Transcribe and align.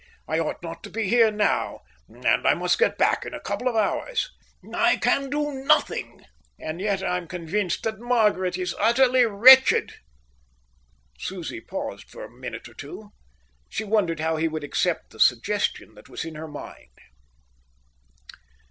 I 0.27 0.39
ought 0.39 0.63
not 0.63 0.81
to 0.81 0.89
be 0.89 1.07
here 1.09 1.29
now, 1.29 1.81
and 2.07 2.47
I 2.47 2.55
must 2.55 2.79
get 2.79 2.97
back 2.97 3.23
in 3.23 3.35
a 3.35 3.39
couple 3.39 3.67
of 3.67 3.75
hours. 3.75 4.31
I 4.73 4.97
can 4.97 5.29
do 5.29 5.53
nothing, 5.53 6.25
and 6.59 6.81
yet 6.81 7.03
I'm 7.03 7.27
convinced 7.27 7.83
that 7.83 7.99
Margaret 7.99 8.57
is 8.57 8.73
utterly 8.79 9.27
wretched." 9.27 9.93
Susie 11.19 11.61
paused 11.61 12.09
for 12.09 12.23
a 12.25 12.31
minute 12.31 12.67
or 12.67 12.73
two. 12.73 13.11
She 13.69 13.83
wondered 13.83 14.19
how 14.21 14.37
he 14.37 14.47
would 14.47 14.63
accept 14.63 15.11
the 15.11 15.19
suggestion 15.19 15.93
that 15.93 16.09
was 16.09 16.25
in 16.25 16.33
her 16.33 16.47
mind. 16.47 16.97